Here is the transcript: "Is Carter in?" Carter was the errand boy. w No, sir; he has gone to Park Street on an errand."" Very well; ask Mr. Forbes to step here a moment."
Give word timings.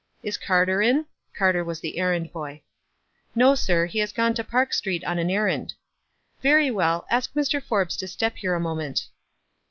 "Is 0.23 0.35
Carter 0.35 0.81
in?" 0.81 1.05
Carter 1.37 1.63
was 1.63 1.79
the 1.79 1.99
errand 1.99 2.33
boy. 2.33 2.49
w 2.49 2.61
No, 3.35 3.53
sir; 3.53 3.85
he 3.85 3.99
has 3.99 4.11
gone 4.11 4.33
to 4.33 4.43
Park 4.43 4.73
Street 4.73 5.03
on 5.03 5.19
an 5.19 5.29
errand."" 5.29 5.75
Very 6.41 6.71
well; 6.71 7.05
ask 7.11 7.33
Mr. 7.35 7.61
Forbes 7.61 7.95
to 7.97 8.07
step 8.07 8.37
here 8.37 8.55
a 8.55 8.59
moment." 8.59 9.09